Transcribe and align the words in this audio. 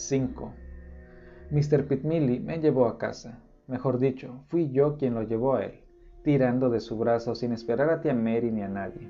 5. 0.00 0.54
Mr. 1.50 1.86
Pitmilly 1.86 2.40
me 2.40 2.58
llevó 2.58 2.86
a 2.86 2.96
casa. 2.96 3.38
Mejor 3.66 3.98
dicho, 3.98 4.44
fui 4.48 4.70
yo 4.70 4.96
quien 4.96 5.14
lo 5.14 5.22
llevó 5.22 5.56
a 5.56 5.64
él, 5.64 5.84
tirando 6.24 6.70
de 6.70 6.80
su 6.80 6.96
brazo 6.96 7.34
sin 7.34 7.52
esperar 7.52 7.90
a 7.90 8.00
tía 8.00 8.14
Mary 8.14 8.50
ni 8.50 8.62
a 8.62 8.68
nadie. 8.68 9.08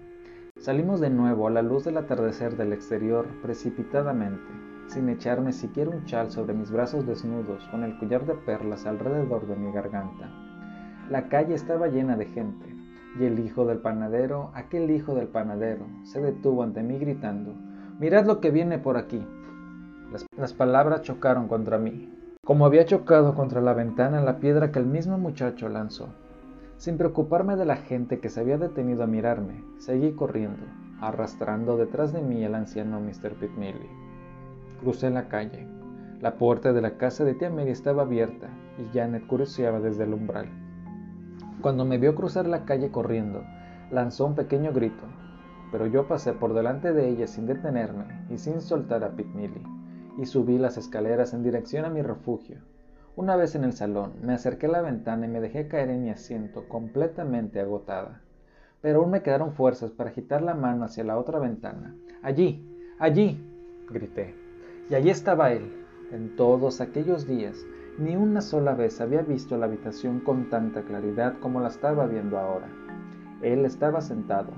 Salimos 0.58 1.00
de 1.00 1.08
nuevo 1.08 1.46
a 1.46 1.50
la 1.50 1.62
luz 1.62 1.84
del 1.84 1.96
atardecer 1.96 2.56
del 2.56 2.72
exterior 2.72 3.26
precipitadamente, 3.40 4.50
sin 4.88 5.08
echarme 5.08 5.52
siquiera 5.52 5.90
un 5.90 6.04
chal 6.06 6.32
sobre 6.32 6.54
mis 6.54 6.72
brazos 6.72 7.06
desnudos, 7.06 7.66
con 7.70 7.84
el 7.84 7.96
collar 7.98 8.26
de 8.26 8.34
perlas 8.34 8.84
alrededor 8.84 9.46
de 9.46 9.56
mi 9.56 9.72
garganta. 9.72 10.28
La 11.08 11.28
calle 11.28 11.54
estaba 11.54 11.86
llena 11.86 12.16
de 12.16 12.26
gente, 12.26 12.74
y 13.18 13.24
el 13.24 13.38
hijo 13.38 13.64
del 13.64 13.78
panadero, 13.78 14.50
aquel 14.54 14.90
hijo 14.90 15.14
del 15.14 15.28
panadero, 15.28 15.86
se 16.02 16.20
detuvo 16.20 16.64
ante 16.64 16.82
mí 16.82 16.98
gritando, 16.98 17.54
Mirad 18.00 18.24
lo 18.24 18.40
que 18.40 18.50
viene 18.50 18.78
por 18.78 18.96
aquí. 18.96 19.24
Las, 20.36 20.52
palabras 20.54 21.02
chocaron 21.02 21.46
contra 21.46 21.78
mí, 21.78 22.12
como 22.44 22.66
había 22.66 22.84
chocado 22.84 23.34
contra 23.36 23.60
la 23.60 23.74
ventana 23.74 24.20
la 24.20 24.38
piedra 24.38 24.72
que 24.72 24.80
el 24.80 24.86
mismo 24.86 25.18
muchacho 25.18 25.68
lanzó. 25.68 26.08
Sin 26.78 26.98
preocuparme 26.98 27.54
de 27.54 27.64
la 27.64 27.76
gente 27.76 28.18
que 28.18 28.28
se 28.28 28.40
había 28.40 28.58
detenido 28.58 29.04
a 29.04 29.06
mirarme, 29.06 29.62
seguí 29.78 30.10
corriendo, 30.12 30.64
arrastrando 31.00 31.76
detrás 31.76 32.12
de 32.12 32.22
mí 32.22 32.42
el 32.42 32.56
anciano 32.56 33.00
Mr. 33.00 33.34
Pitmilly. 33.34 33.88
Crucé 34.80 35.10
la 35.10 35.28
calle. 35.28 35.68
La 36.20 36.34
puerta 36.34 36.72
de 36.72 36.80
la 36.80 36.96
casa 36.96 37.24
de 37.24 37.34
tía 37.34 37.48
Mary 37.48 37.70
estaba 37.70 38.02
abierta 38.02 38.48
y 38.78 38.92
Janet 38.92 39.28
curioseaba 39.28 39.78
desde 39.78 40.04
el 40.04 40.14
umbral. 40.14 40.48
Cuando 41.60 41.84
me 41.84 41.98
vio 41.98 42.16
cruzar 42.16 42.46
la 42.46 42.64
calle 42.64 42.90
corriendo, 42.90 43.44
lanzó 43.92 44.26
un 44.26 44.34
pequeño 44.34 44.72
grito, 44.72 45.04
pero 45.70 45.86
yo 45.86 46.08
pasé 46.08 46.32
por 46.32 46.52
delante 46.52 46.92
de 46.92 47.08
ella 47.08 47.28
sin 47.28 47.46
detenerme 47.46 48.26
y 48.28 48.38
sin 48.38 48.60
soltar 48.60 49.04
a 49.04 49.10
Pitmilly, 49.10 49.62
y 50.20 50.26
subí 50.26 50.58
las 50.58 50.76
escaleras 50.76 51.32
en 51.32 51.42
dirección 51.42 51.86
a 51.86 51.90
mi 51.90 52.02
refugio. 52.02 52.58
Una 53.16 53.36
vez 53.36 53.54
en 53.54 53.64
el 53.64 53.72
salón, 53.72 54.12
me 54.22 54.34
acerqué 54.34 54.66
a 54.66 54.70
la 54.70 54.82
ventana 54.82 55.24
y 55.24 55.30
me 55.30 55.40
dejé 55.40 55.66
caer 55.66 55.88
en 55.88 56.02
mi 56.02 56.10
asiento 56.10 56.68
completamente 56.68 57.58
agotada. 57.58 58.20
Pero 58.82 59.00
aún 59.00 59.10
me 59.10 59.22
quedaron 59.22 59.54
fuerzas 59.54 59.92
para 59.92 60.10
agitar 60.10 60.42
la 60.42 60.54
mano 60.54 60.84
hacia 60.84 61.04
la 61.04 61.18
otra 61.18 61.38
ventana. 61.38 61.96
Allí, 62.22 62.62
allí, 62.98 63.42
grité. 63.88 64.34
Y 64.90 64.94
allí 64.94 65.08
estaba 65.08 65.52
él. 65.52 65.72
En 66.12 66.36
todos 66.36 66.82
aquellos 66.82 67.26
días, 67.26 67.64
ni 67.98 68.14
una 68.14 68.42
sola 68.42 68.74
vez 68.74 69.00
había 69.00 69.22
visto 69.22 69.56
la 69.56 69.66
habitación 69.66 70.20
con 70.20 70.50
tanta 70.50 70.82
claridad 70.82 71.38
como 71.40 71.60
la 71.60 71.68
estaba 71.68 72.06
viendo 72.06 72.38
ahora. 72.38 72.68
Él 73.40 73.64
estaba 73.64 74.02
sentado, 74.02 74.52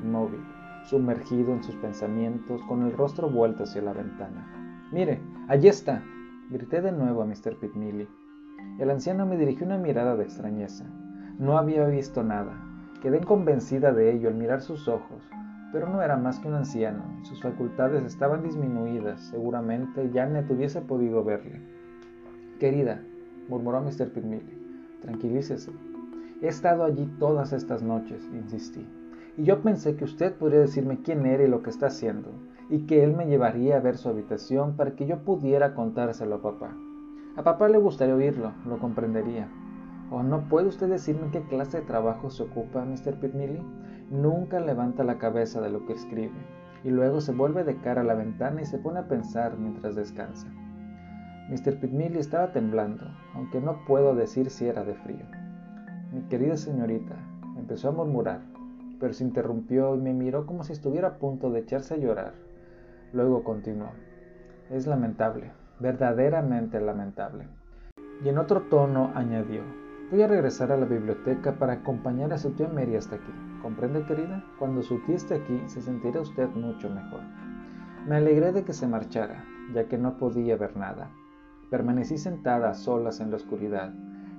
inmóvil, 0.00 0.44
sumergido 0.84 1.52
en 1.52 1.64
sus 1.64 1.74
pensamientos, 1.76 2.62
con 2.68 2.82
el 2.82 2.92
rostro 2.92 3.28
vuelto 3.28 3.64
hacia 3.64 3.82
la 3.82 3.92
ventana. 3.92 4.57
Mire, 4.90 5.20
allí 5.48 5.68
está, 5.68 6.02
grité 6.48 6.80
de 6.80 6.92
nuevo 6.92 7.20
a 7.20 7.26
Mr. 7.26 7.56
Pitmilly. 7.60 8.08
El 8.78 8.90
anciano 8.90 9.26
me 9.26 9.36
dirigió 9.36 9.66
una 9.66 9.76
mirada 9.76 10.16
de 10.16 10.24
extrañeza. 10.24 10.86
No 11.38 11.58
había 11.58 11.84
visto 11.84 12.24
nada. 12.24 12.58
Quedé 13.02 13.20
convencida 13.20 13.92
de 13.92 14.10
ello 14.12 14.28
al 14.28 14.36
mirar 14.36 14.62
sus 14.62 14.88
ojos, 14.88 15.22
pero 15.72 15.90
no 15.90 16.00
era 16.00 16.16
más 16.16 16.40
que 16.40 16.48
un 16.48 16.54
anciano, 16.54 17.04
sus 17.22 17.42
facultades 17.42 18.02
estaban 18.02 18.42
disminuidas, 18.42 19.20
seguramente 19.20 20.10
Janet 20.12 20.50
hubiese 20.50 20.80
podido 20.80 21.22
verle. 21.22 21.60
Querida, 22.58 23.02
murmuró 23.48 23.82
Mr. 23.82 24.10
Pitmilly, 24.10 24.88
tranquilícese. 25.02 25.70
He 26.40 26.48
estado 26.48 26.84
allí 26.84 27.06
todas 27.18 27.52
estas 27.52 27.82
noches, 27.82 28.26
insistí, 28.32 28.86
y 29.36 29.44
yo 29.44 29.60
pensé 29.60 29.96
que 29.96 30.04
usted 30.04 30.34
podría 30.34 30.60
decirme 30.60 31.02
quién 31.02 31.26
era 31.26 31.44
y 31.44 31.48
lo 31.48 31.62
que 31.62 31.70
está 31.70 31.88
haciendo, 31.88 32.30
y 32.70 32.86
que 32.86 33.02
él 33.02 33.14
me 33.14 33.26
llevaría 33.26 33.76
a 33.76 33.80
ver 33.80 33.96
su 33.96 34.08
habitación 34.08 34.76
para 34.76 34.92
que 34.92 35.06
yo 35.06 35.24
pudiera 35.24 35.74
contárselo 35.74 36.36
a 36.36 36.42
papá. 36.42 36.76
A 37.36 37.42
papá 37.42 37.68
le 37.68 37.78
gustaría 37.78 38.14
oírlo, 38.14 38.52
lo 38.66 38.78
comprendería. 38.78 39.48
¿O 40.10 40.22
no 40.22 40.48
puede 40.48 40.68
usted 40.68 40.88
decirme 40.88 41.30
qué 41.30 41.42
clase 41.42 41.80
de 41.80 41.86
trabajo 41.86 42.30
se 42.30 42.42
ocupa, 42.42 42.84
Mr. 42.84 43.20
Pitmilly? 43.20 43.62
Nunca 44.10 44.58
levanta 44.58 45.04
la 45.04 45.18
cabeza 45.18 45.60
de 45.60 45.70
lo 45.70 45.86
que 45.86 45.92
escribe, 45.92 46.32
y 46.82 46.90
luego 46.90 47.20
se 47.20 47.32
vuelve 47.32 47.64
de 47.64 47.76
cara 47.76 48.00
a 48.00 48.04
la 48.04 48.14
ventana 48.14 48.62
y 48.62 48.64
se 48.64 48.78
pone 48.78 49.00
a 49.00 49.08
pensar 49.08 49.58
mientras 49.58 49.94
descansa. 49.94 50.48
Mr. 51.50 51.78
Pitmilly 51.78 52.18
estaba 52.18 52.52
temblando, 52.52 53.04
aunque 53.34 53.60
no 53.60 53.84
puedo 53.86 54.14
decir 54.14 54.50
si 54.50 54.66
era 54.66 54.84
de 54.84 54.94
frío. 54.94 55.24
Mi 56.12 56.22
querida 56.22 56.56
señorita, 56.56 57.16
empezó 57.56 57.90
a 57.90 57.92
murmurar, 57.92 58.40
pero 58.98 59.12
se 59.12 59.24
interrumpió 59.24 59.94
y 59.94 59.98
me 59.98 60.14
miró 60.14 60.46
como 60.46 60.64
si 60.64 60.72
estuviera 60.72 61.08
a 61.08 61.18
punto 61.18 61.50
de 61.50 61.60
echarse 61.60 61.94
a 61.94 61.98
llorar. 61.98 62.47
Luego 63.12 63.42
continuó. 63.42 63.90
Es 64.70 64.86
lamentable, 64.86 65.52
verdaderamente 65.80 66.78
lamentable. 66.80 67.48
Y 68.22 68.28
en 68.28 68.36
otro 68.36 68.62
tono 68.62 69.12
añadió, 69.14 69.62
voy 70.10 70.20
a 70.22 70.26
regresar 70.26 70.72
a 70.72 70.76
la 70.76 70.84
biblioteca 70.84 71.52
para 71.52 71.74
acompañar 71.74 72.32
a 72.32 72.38
su 72.38 72.50
tía 72.50 72.68
Mary 72.68 72.96
hasta 72.96 73.16
aquí. 73.16 73.32
¿Comprende, 73.62 74.04
querida? 74.04 74.44
Cuando 74.58 74.82
su 74.82 74.98
tía 75.06 75.16
esté 75.16 75.36
aquí, 75.36 75.62
se 75.66 75.80
sentirá 75.80 76.20
usted 76.20 76.48
mucho 76.50 76.90
mejor. 76.90 77.20
Me 78.06 78.16
alegré 78.16 78.52
de 78.52 78.64
que 78.64 78.74
se 78.74 78.86
marchara, 78.86 79.44
ya 79.72 79.88
que 79.88 79.96
no 79.96 80.18
podía 80.18 80.56
ver 80.56 80.76
nada. 80.76 81.10
Permanecí 81.70 82.18
sentada 82.18 82.70
a 82.70 82.74
solas 82.74 83.20
en 83.20 83.30
la 83.30 83.36
oscuridad, 83.36 83.94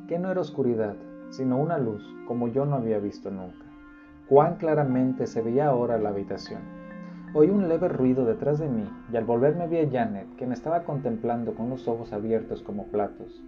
que 0.07 0.19
no 0.19 0.29
era 0.29 0.41
oscuridad, 0.41 0.95
sino 1.29 1.57
una 1.57 1.77
luz, 1.77 2.03
como 2.27 2.47
yo 2.47 2.65
no 2.65 2.75
había 2.75 2.99
visto 2.99 3.31
nunca. 3.31 3.65
Cuán 4.27 4.57
claramente 4.57 5.25
se 5.25 5.41
veía 5.41 5.67
ahora 5.67 5.97
la 5.97 6.09
habitación. 6.09 6.78
Oí 7.31 7.47
un 7.47 7.69
leve 7.69 7.87
ruido 7.87 8.25
detrás 8.25 8.57
de 8.57 8.67
mí 8.67 8.89
y 9.13 9.15
al 9.15 9.23
volverme 9.23 9.67
vi 9.67 9.77
a 9.77 9.89
Janet, 9.89 10.35
que 10.35 10.47
me 10.47 10.55
estaba 10.55 10.83
contemplando 10.83 11.53
con 11.53 11.69
los 11.69 11.87
ojos 11.87 12.11
abiertos 12.11 12.63
como 12.63 12.87
platos. 12.87 13.43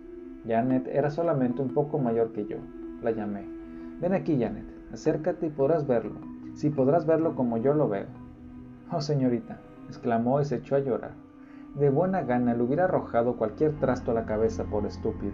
Janet 0.47 0.87
era 0.87 1.09
solamente 1.09 1.63
un 1.63 1.73
poco 1.73 1.97
mayor 1.97 2.31
que 2.31 2.45
yo. 2.45 2.57
La 3.01 3.09
llamé. 3.09 3.49
Ven 3.99 4.13
aquí, 4.13 4.39
Janet, 4.39 4.65
acércate 4.93 5.47
y 5.47 5.49
podrás 5.49 5.87
verlo, 5.87 6.19
si 6.53 6.69
podrás 6.69 7.07
verlo 7.07 7.35
como 7.35 7.57
yo 7.57 7.73
lo 7.73 7.89
veo. 7.89 8.05
Oh, 8.91 9.01
señorita, 9.01 9.59
exclamó 9.87 10.39
y 10.39 10.45
se 10.45 10.57
echó 10.57 10.75
a 10.75 10.79
llorar. 10.79 11.13
De 11.73 11.89
buena 11.89 12.21
gana 12.21 12.53
le 12.53 12.61
hubiera 12.61 12.83
arrojado 12.83 13.35
cualquier 13.35 13.73
trasto 13.79 14.11
a 14.11 14.13
la 14.13 14.25
cabeza 14.25 14.63
por 14.65 14.85
estúpida. 14.85 15.33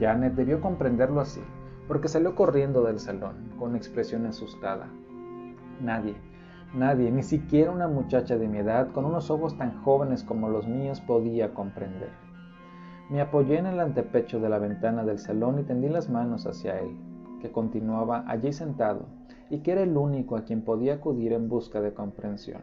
Janet 0.00 0.34
debió 0.34 0.60
comprenderlo 0.60 1.20
así, 1.20 1.42
porque 1.86 2.08
salió 2.08 2.34
corriendo 2.34 2.82
del 2.82 2.98
salón, 2.98 3.52
con 3.56 3.76
expresión 3.76 4.26
asustada. 4.26 4.88
Nadie, 5.80 6.16
nadie, 6.74 7.10
ni 7.10 7.22
siquiera 7.22 7.70
una 7.70 7.88
muchacha 7.88 8.36
de 8.38 8.48
mi 8.48 8.58
edad, 8.58 8.90
con 8.92 9.04
unos 9.04 9.30
ojos 9.30 9.56
tan 9.56 9.82
jóvenes 9.82 10.24
como 10.24 10.48
los 10.48 10.66
míos, 10.66 11.00
podía 11.00 11.54
comprender. 11.54 12.10
Me 13.10 13.20
apoyé 13.20 13.58
en 13.58 13.66
el 13.66 13.80
antepecho 13.80 14.40
de 14.40 14.48
la 14.48 14.58
ventana 14.58 15.04
del 15.04 15.18
salón 15.18 15.58
y 15.58 15.64
tendí 15.64 15.88
las 15.88 16.08
manos 16.08 16.46
hacia 16.46 16.78
él, 16.80 16.96
que 17.40 17.52
continuaba 17.52 18.24
allí 18.26 18.52
sentado, 18.52 19.06
y 19.50 19.58
que 19.58 19.72
era 19.72 19.82
el 19.82 19.96
único 19.96 20.36
a 20.36 20.44
quien 20.44 20.62
podía 20.62 20.94
acudir 20.94 21.32
en 21.32 21.48
busca 21.48 21.80
de 21.80 21.92
comprensión. 21.92 22.62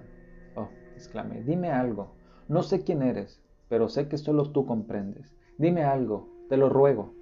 Oh, 0.56 0.70
exclamé, 0.96 1.44
dime 1.44 1.72
algo. 1.72 2.12
No 2.48 2.64
sé 2.64 2.84
quién 2.84 3.04
eres, 3.04 3.40
pero 3.68 3.90
sé 3.90 4.08
que 4.08 4.18
solo 4.18 4.50
tú 4.52 4.66
comprendes. 4.66 5.36
Dime 5.60 5.84
algo, 5.84 6.28
te 6.50 6.58
lo 6.58 6.70
ruego. 6.70 7.14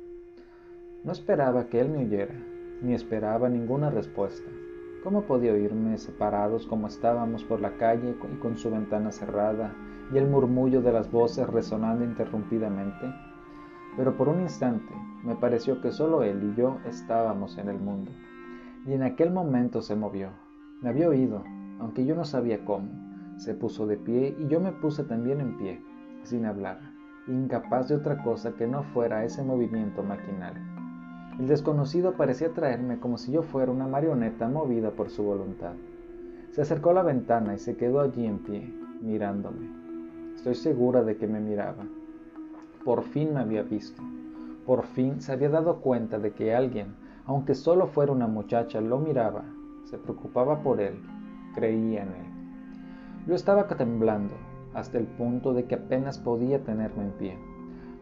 No 1.04 1.12
esperaba 1.12 1.66
que 1.68 1.82
él 1.82 1.90
me 1.90 2.06
oyera, 2.06 2.36
ni 2.82 2.94
esperaba 2.94 3.50
ninguna 3.50 3.90
respuesta. 3.90 4.50
¿Cómo 5.04 5.22
podía 5.24 5.54
oírme 5.54 5.98
separados 5.98 6.66
como 6.66 6.88
estábamos 6.88 7.44
por 7.44 7.62
la 7.62 7.78
calle 7.78 8.12
y 8.12 8.38
con 8.38 8.58
su 8.58 8.72
ventana 8.72 9.12
cerrada 9.12 9.74
y 10.12 10.18
el 10.18 10.28
murmullo 10.28 10.82
de 10.82 10.92
las 10.92 11.12
voces 11.12 11.48
resonando 11.48 12.04
interrumpidamente? 12.04 13.14
Pero 13.96 14.18
por 14.18 14.28
un 14.28 14.42
instante 14.42 14.94
me 15.24 15.36
pareció 15.36 15.82
que 15.82 15.92
solo 15.92 16.24
él 16.24 16.52
y 16.52 16.60
yo 16.60 16.80
estábamos 16.86 17.58
en 17.58 17.70
el 17.70 17.80
mundo. 17.80 18.12
Y 18.86 18.94
en 18.94 19.04
aquel 19.04 19.32
momento 19.32 19.82
se 19.82 19.96
movió. 19.96 20.30
Me 20.82 20.90
había 20.90 21.10
oído, 21.10 21.44
aunque 21.80 22.06
yo 22.06 22.16
no 22.16 22.26
sabía 22.26 22.66
cómo. 22.66 22.90
Se 23.38 23.54
puso 23.54 23.86
de 23.86 23.98
pie 23.98 24.36
y 24.40 24.48
yo 24.48 24.60
me 24.60 24.72
puse 24.72 25.04
también 25.04 25.42
en 25.42 25.58
pie, 25.58 25.82
sin 26.24 26.46
hablar, 26.46 26.80
incapaz 27.28 27.88
de 27.88 27.96
otra 27.96 28.24
cosa 28.24 28.54
que 28.54 28.66
no 28.66 28.84
fuera 28.84 29.24
ese 29.24 29.44
movimiento 29.44 30.02
maquinal. 30.02 30.77
El 31.40 31.48
desconocido 31.48 32.14
parecía 32.14 32.54
traerme 32.54 33.00
como 33.00 33.20
si 33.20 33.32
yo 33.32 33.44
fuera 33.44 33.72
una 33.72 33.86
marioneta 33.86 34.48
movida 34.48 34.90
por 34.90 35.12
su 35.12 35.22
voluntad. 35.22 35.74
Se 36.52 36.64
acercó 36.64 36.90
a 36.90 36.94
la 36.94 37.04
ventana 37.04 37.54
y 37.54 37.60
se 37.60 37.78
quedó 37.78 38.00
allí 38.00 38.26
en 38.26 38.40
pie, 38.40 38.74
mirándome. 39.02 39.68
Estoy 40.36 40.56
segura 40.56 41.04
de 41.04 41.16
que 41.18 41.28
me 41.28 41.40
miraba. 41.40 41.86
Por 42.84 43.04
fin 43.04 43.36
me 43.36 43.42
había 43.42 43.62
visto. 43.62 44.02
Por 44.66 44.84
fin 44.86 45.22
se 45.22 45.32
había 45.32 45.50
dado 45.50 45.82
cuenta 45.82 46.18
de 46.18 46.32
que 46.32 46.56
alguien, 46.56 46.96
aunque 47.28 47.54
solo 47.54 47.86
fuera 47.86 48.12
una 48.12 48.28
muchacha, 48.28 48.82
lo 48.82 48.98
miraba, 48.98 49.44
se 49.84 50.00
preocupaba 50.00 50.64
por 50.64 50.82
él, 50.82 51.00
creía 51.54 52.02
en 52.02 52.10
él. 52.10 53.28
Yo 53.28 53.36
estaba 53.36 53.68
temblando, 53.68 54.34
hasta 54.74 54.98
el 54.98 55.06
punto 55.06 55.54
de 55.54 55.66
que 55.66 55.76
apenas 55.76 56.18
podía 56.18 56.64
tenerme 56.64 57.04
en 57.04 57.12
pie. 57.12 57.38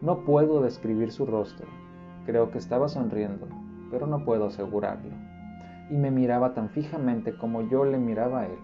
No 0.00 0.24
puedo 0.24 0.62
describir 0.62 1.12
su 1.12 1.26
rostro, 1.26 1.66
Creo 2.26 2.50
que 2.50 2.58
estaba 2.58 2.88
sonriendo, 2.88 3.46
pero 3.90 4.06
no 4.06 4.24
puedo 4.24 4.46
asegurarlo. 4.46 5.12
Y 5.90 5.96
me 5.96 6.10
miraba 6.10 6.54
tan 6.54 6.68
fijamente 6.68 7.36
como 7.36 7.62
yo 7.62 7.84
le 7.84 7.98
miraba 7.98 8.40
a 8.40 8.46
él. 8.46 8.58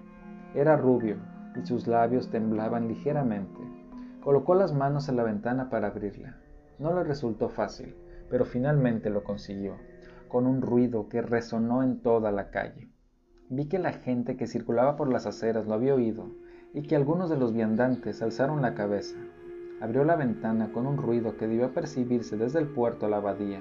Era 0.54 0.76
rubio 0.76 1.16
y 1.54 1.64
sus 1.64 1.86
labios 1.86 2.28
temblaban 2.30 2.88
ligeramente. 2.88 3.60
Colocó 4.22 4.54
las 4.56 4.74
manos 4.74 5.08
en 5.08 5.16
la 5.16 5.22
ventana 5.22 5.70
para 5.70 5.88
abrirla. 5.88 6.36
No 6.78 6.92
le 6.92 7.04
resultó 7.04 7.48
fácil, 7.48 7.94
pero 8.28 8.44
finalmente 8.44 9.10
lo 9.10 9.22
consiguió, 9.22 9.76
con 10.26 10.46
un 10.46 10.60
ruido 10.60 11.08
que 11.08 11.22
resonó 11.22 11.82
en 11.82 12.00
toda 12.00 12.32
la 12.32 12.50
calle. 12.50 12.90
Vi 13.48 13.68
que 13.68 13.78
la 13.78 13.92
gente 13.92 14.36
que 14.36 14.46
circulaba 14.46 14.96
por 14.96 15.08
las 15.08 15.26
aceras 15.26 15.66
lo 15.66 15.74
había 15.74 15.94
oído 15.94 16.30
y 16.74 16.82
que 16.82 16.96
algunos 16.96 17.30
de 17.30 17.36
los 17.36 17.52
viandantes 17.52 18.22
alzaron 18.22 18.62
la 18.62 18.74
cabeza. 18.74 19.16
Abrió 19.82 20.04
la 20.04 20.14
ventana 20.14 20.70
con 20.70 20.86
un 20.86 20.96
ruido 20.96 21.36
que 21.36 21.48
debió 21.48 21.74
percibirse 21.74 22.36
desde 22.36 22.60
el 22.60 22.68
puerto 22.68 23.06
a 23.06 23.08
la 23.08 23.16
abadía. 23.16 23.60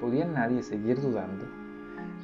¿Podía 0.00 0.24
nadie 0.24 0.64
seguir 0.64 1.00
dudando? 1.00 1.44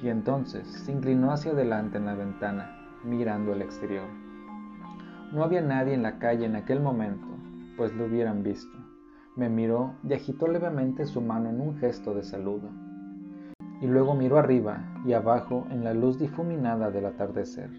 Y 0.02 0.08
entonces 0.08 0.66
se 0.66 0.90
inclinó 0.90 1.30
hacia 1.30 1.52
adelante 1.52 1.98
en 1.98 2.06
la 2.06 2.16
ventana, 2.16 2.76
mirando 3.04 3.52
el 3.52 3.62
exterior. 3.62 4.08
No 5.32 5.44
había 5.44 5.60
nadie 5.60 5.94
en 5.94 6.02
la 6.02 6.18
calle 6.18 6.46
en 6.46 6.56
aquel 6.56 6.80
momento, 6.80 7.28
pues 7.76 7.94
lo 7.94 8.06
hubieran 8.06 8.42
visto. 8.42 8.76
Me 9.36 9.48
miró 9.48 9.94
y 10.02 10.14
agitó 10.14 10.48
levemente 10.48 11.06
su 11.06 11.20
mano 11.20 11.48
en 11.48 11.60
un 11.60 11.78
gesto 11.78 12.14
de 12.14 12.24
saludo. 12.24 12.70
Y 13.80 13.86
luego 13.86 14.16
miró 14.16 14.38
arriba 14.38 14.82
y 15.06 15.12
abajo 15.12 15.68
en 15.70 15.84
la 15.84 15.94
luz 15.94 16.18
difuminada 16.18 16.90
del 16.90 17.06
atardecer, 17.06 17.70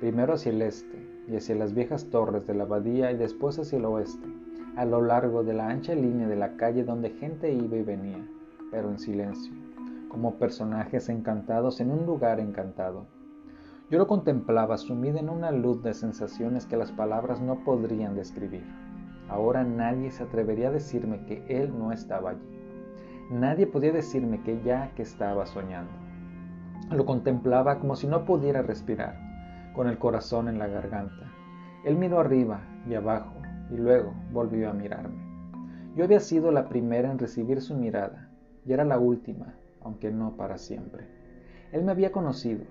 primero 0.00 0.32
hacia 0.32 0.50
el 0.50 0.60
este 0.60 1.24
y 1.28 1.36
hacia 1.36 1.54
las 1.54 1.72
viejas 1.72 2.10
torres 2.10 2.48
de 2.48 2.54
la 2.54 2.64
abadía 2.64 3.12
y 3.12 3.16
después 3.16 3.60
hacia 3.60 3.78
el 3.78 3.84
oeste, 3.84 4.41
a 4.76 4.86
lo 4.86 5.02
largo 5.02 5.44
de 5.44 5.52
la 5.52 5.68
ancha 5.68 5.94
línea 5.94 6.26
de 6.26 6.36
la 6.36 6.56
calle 6.56 6.82
donde 6.82 7.10
gente 7.10 7.52
iba 7.52 7.76
y 7.76 7.82
venía, 7.82 8.26
pero 8.70 8.88
en 8.88 8.98
silencio, 8.98 9.52
como 10.08 10.36
personajes 10.36 11.10
encantados 11.10 11.80
en 11.80 11.90
un 11.90 12.06
lugar 12.06 12.40
encantado. 12.40 13.06
Yo 13.90 13.98
lo 13.98 14.06
contemplaba 14.06 14.78
sumido 14.78 15.18
en 15.18 15.28
una 15.28 15.50
luz 15.50 15.82
de 15.82 15.92
sensaciones 15.92 16.64
que 16.64 16.78
las 16.78 16.90
palabras 16.90 17.42
no 17.42 17.62
podrían 17.64 18.14
describir. 18.14 18.64
Ahora 19.28 19.62
nadie 19.62 20.10
se 20.10 20.22
atrevería 20.22 20.68
a 20.68 20.72
decirme 20.72 21.26
que 21.26 21.44
él 21.48 21.78
no 21.78 21.92
estaba 21.92 22.30
allí. 22.30 22.58
Nadie 23.30 23.66
podía 23.66 23.92
decirme 23.92 24.42
que 24.42 24.62
ya 24.62 24.92
que 24.94 25.02
estaba 25.02 25.44
soñando. 25.44 25.92
Lo 26.90 27.04
contemplaba 27.04 27.78
como 27.78 27.94
si 27.94 28.06
no 28.06 28.24
pudiera 28.24 28.62
respirar, 28.62 29.18
con 29.74 29.86
el 29.86 29.98
corazón 29.98 30.48
en 30.48 30.58
la 30.58 30.66
garganta. 30.66 31.30
Él 31.84 31.96
miró 31.96 32.20
arriba 32.20 32.60
y 32.88 32.94
abajo 32.94 33.41
y 33.72 33.76
luego 33.76 34.12
volvió 34.32 34.70
a 34.70 34.74
mirarme. 34.74 35.22
Yo 35.96 36.04
había 36.04 36.20
sido 36.20 36.52
la 36.52 36.68
primera 36.68 37.10
en 37.10 37.18
recibir 37.18 37.60
su 37.60 37.74
mirada 37.74 38.30
y 38.66 38.72
era 38.72 38.84
la 38.84 38.98
última, 38.98 39.54
aunque 39.82 40.10
no 40.10 40.36
para 40.36 40.58
siempre. 40.58 41.06
Él 41.72 41.82
me 41.84 41.92
había 41.92 42.12
conocido, 42.12 42.64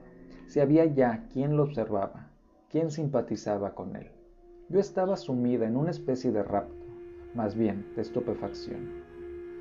si 0.47 0.59
había 0.59 0.85
ya 0.85 1.25
quien 1.31 1.57
lo 1.57 1.63
observaba, 1.63 2.27
quien 2.69 2.91
simpatizaba 2.91 3.73
con 3.73 3.95
él. 3.95 4.11
Yo 4.69 4.79
estaba 4.79 5.17
sumida 5.17 5.67
en 5.67 5.75
una 5.75 5.91
especie 5.91 6.31
de 6.31 6.43
rapto, 6.43 6.85
más 7.35 7.55
bien 7.55 7.85
de 7.95 8.01
estupefacción. 8.01 9.01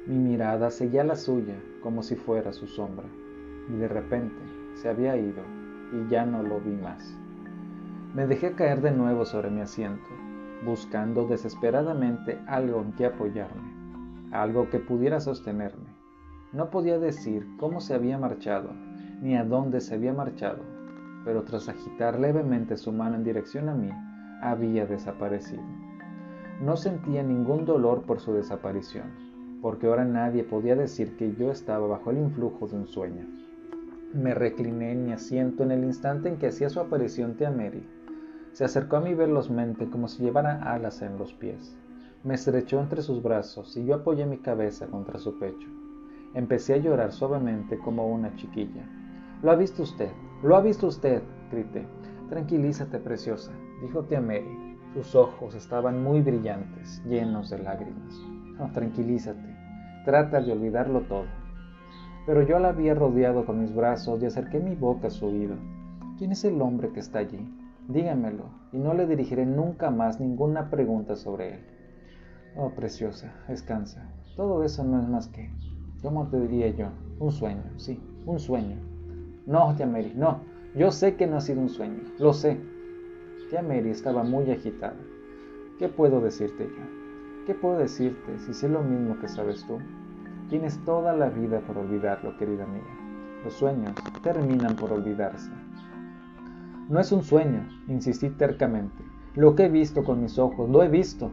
Mi 0.06 0.16
mirada 0.16 0.70
seguía 0.70 1.04
la 1.04 1.16
suya 1.16 1.54
como 1.82 2.02
si 2.02 2.16
fuera 2.16 2.52
su 2.52 2.66
sombra, 2.66 3.06
y 3.68 3.76
de 3.76 3.88
repente 3.88 4.42
se 4.74 4.88
había 4.88 5.16
ido 5.16 5.42
y 5.92 6.08
ya 6.10 6.24
no 6.24 6.42
lo 6.42 6.60
vi 6.60 6.72
más. 6.72 7.16
Me 8.14 8.26
dejé 8.26 8.52
caer 8.52 8.80
de 8.80 8.90
nuevo 8.90 9.24
sobre 9.24 9.50
mi 9.50 9.60
asiento, 9.60 10.08
buscando 10.64 11.26
desesperadamente 11.26 12.38
algo 12.46 12.80
en 12.82 12.92
que 12.92 13.06
apoyarme, 13.06 13.72
algo 14.32 14.68
que 14.68 14.78
pudiera 14.78 15.20
sostenerme. 15.20 15.88
No 16.52 16.70
podía 16.70 16.98
decir 16.98 17.46
cómo 17.58 17.80
se 17.80 17.94
había 17.94 18.18
marchado, 18.18 18.70
ni 19.22 19.36
a 19.36 19.44
dónde 19.44 19.80
se 19.80 19.94
había 19.94 20.12
marchado, 20.12 20.62
pero 21.24 21.44
tras 21.44 21.68
agitar 21.68 22.18
levemente 22.18 22.76
su 22.76 22.92
mano 22.92 23.16
en 23.16 23.24
dirección 23.24 23.68
a 23.68 23.74
mí, 23.74 23.90
había 24.42 24.86
desaparecido. 24.86 25.62
No 26.62 26.76
sentía 26.76 27.22
ningún 27.22 27.64
dolor 27.64 28.02
por 28.02 28.20
su 28.20 28.32
desaparición, 28.32 29.04
porque 29.62 29.86
ahora 29.86 30.04
nadie 30.04 30.44
podía 30.44 30.76
decir 30.76 31.16
que 31.16 31.34
yo 31.34 31.50
estaba 31.50 31.86
bajo 31.86 32.10
el 32.10 32.18
influjo 32.18 32.66
de 32.66 32.76
un 32.76 32.86
sueño. 32.86 33.26
Me 34.12 34.34
recliné 34.34 34.92
en 34.92 35.06
mi 35.06 35.12
asiento 35.12 35.62
en 35.62 35.70
el 35.70 35.84
instante 35.84 36.28
en 36.28 36.36
que 36.38 36.48
hacía 36.48 36.68
su 36.68 36.80
aparición 36.80 37.36
tía 37.36 37.50
Mary. 37.50 37.86
Se 38.52 38.64
acercó 38.64 38.96
a 38.96 39.00
mí 39.00 39.14
velozmente 39.14 39.88
como 39.88 40.08
si 40.08 40.22
llevara 40.22 40.62
alas 40.72 41.02
en 41.02 41.18
los 41.18 41.32
pies. 41.32 41.76
Me 42.24 42.34
estrechó 42.34 42.80
entre 42.80 43.02
sus 43.02 43.22
brazos 43.22 43.76
y 43.76 43.84
yo 43.84 43.94
apoyé 43.94 44.26
mi 44.26 44.38
cabeza 44.38 44.86
contra 44.88 45.18
su 45.18 45.38
pecho. 45.38 45.68
Empecé 46.34 46.74
a 46.74 46.78
llorar 46.78 47.12
suavemente 47.12 47.78
como 47.78 48.06
una 48.06 48.34
chiquilla. 48.36 48.84
Lo 49.42 49.50
ha 49.50 49.56
visto 49.56 49.82
usted, 49.82 50.10
lo 50.42 50.56
ha 50.56 50.60
visto 50.60 50.86
usted, 50.86 51.22
grité. 51.50 51.86
Tranquilízate, 52.28 52.98
preciosa, 52.98 53.52
dijo 53.82 54.04
tía 54.04 54.20
Mary. 54.20 54.78
Sus 54.94 55.14
ojos 55.14 55.54
estaban 55.54 56.02
muy 56.02 56.20
brillantes, 56.20 57.02
llenos 57.06 57.50
de 57.50 57.58
lágrimas. 57.58 58.14
Tranquilízate, 58.74 59.56
trata 60.04 60.40
de 60.40 60.52
olvidarlo 60.52 61.00
todo. 61.02 61.26
Pero 62.26 62.42
yo 62.42 62.58
la 62.58 62.68
había 62.68 62.94
rodeado 62.94 63.46
con 63.46 63.60
mis 63.60 63.74
brazos 63.74 64.22
y 64.22 64.26
acerqué 64.26 64.60
mi 64.60 64.74
boca 64.74 65.06
a 65.06 65.10
su 65.10 65.26
oído. 65.26 65.54
¿Quién 66.18 66.32
es 66.32 66.44
el 66.44 66.60
hombre 66.60 66.90
que 66.90 67.00
está 67.00 67.20
allí? 67.20 67.48
Dígamelo, 67.92 68.44
y 68.72 68.78
no 68.78 68.94
le 68.94 69.04
dirigiré 69.04 69.44
nunca 69.44 69.90
más 69.90 70.20
ninguna 70.20 70.70
pregunta 70.70 71.16
sobre 71.16 71.54
él. 71.54 71.60
Oh, 72.56 72.70
preciosa, 72.70 73.34
descansa. 73.48 74.08
Todo 74.36 74.62
eso 74.62 74.84
no 74.84 75.00
es 75.00 75.08
más 75.08 75.26
que, 75.26 75.50
¿cómo 76.00 76.28
te 76.28 76.40
diría 76.40 76.68
yo? 76.68 76.86
Un 77.18 77.32
sueño, 77.32 77.64
sí, 77.78 78.00
un 78.26 78.38
sueño. 78.38 78.76
No, 79.44 79.74
tía 79.74 79.86
Mary, 79.86 80.12
no, 80.14 80.38
yo 80.76 80.92
sé 80.92 81.16
que 81.16 81.26
no 81.26 81.38
ha 81.38 81.40
sido 81.40 81.60
un 81.60 81.68
sueño, 81.68 82.00
lo 82.20 82.32
sé. 82.32 82.60
Tía 83.50 83.60
Mary 83.60 83.90
estaba 83.90 84.22
muy 84.22 84.48
agitada. 84.52 84.94
¿Qué 85.80 85.88
puedo 85.88 86.20
decirte 86.20 86.68
yo? 86.68 87.44
¿Qué 87.44 87.54
puedo 87.54 87.78
decirte 87.78 88.38
si 88.38 88.54
sé 88.54 88.68
lo 88.68 88.84
mismo 88.84 89.18
que 89.18 89.26
sabes 89.26 89.66
tú? 89.66 89.78
Tienes 90.48 90.78
toda 90.84 91.12
la 91.12 91.28
vida 91.28 91.58
por 91.66 91.76
olvidarlo, 91.76 92.36
querida 92.36 92.66
mía. 92.66 92.82
Los 93.42 93.54
sueños 93.54 93.94
terminan 94.22 94.76
por 94.76 94.92
olvidarse. 94.92 95.50
No 96.90 96.98
es 96.98 97.12
un 97.12 97.22
sueño, 97.22 97.68
insistí 97.86 98.30
tercamente. 98.30 99.04
Lo 99.36 99.54
que 99.54 99.66
he 99.66 99.68
visto 99.68 100.02
con 100.02 100.20
mis 100.20 100.40
ojos, 100.40 100.68
lo 100.68 100.82
he 100.82 100.88
visto. 100.88 101.30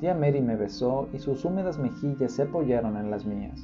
Tía 0.00 0.14
Mary 0.14 0.40
me 0.40 0.56
besó 0.56 1.06
y 1.12 1.18
sus 1.18 1.44
húmedas 1.44 1.78
mejillas 1.78 2.32
se 2.32 2.44
apoyaron 2.44 2.96
en 2.96 3.10
las 3.10 3.26
mías. 3.26 3.60